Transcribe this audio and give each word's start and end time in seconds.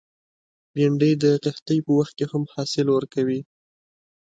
بېنډۍ 0.73 1.13
د 1.23 1.25
قحطۍ 1.43 1.79
په 1.85 1.91
وخت 1.97 2.13
کې 2.17 2.25
هم 2.31 2.43
حاصل 2.53 2.87
ورکوي 2.91 3.39